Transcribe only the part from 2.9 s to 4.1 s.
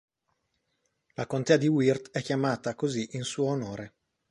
in suo onore.